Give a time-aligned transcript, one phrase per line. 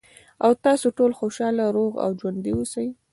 [0.45, 2.87] ،او تاسې ټول خوشاله، روغ او ژوندي اوسئ.